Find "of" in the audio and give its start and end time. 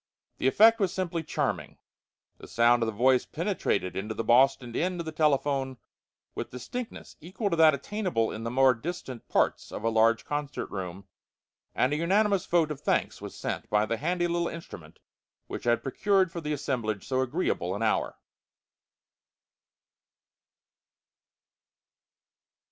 2.81-2.87, 4.99-5.05, 9.71-9.83, 12.71-12.81